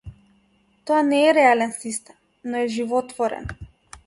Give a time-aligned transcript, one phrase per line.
[0.85, 2.17] Тоа не е реален систем,
[2.49, 3.47] но е животворен.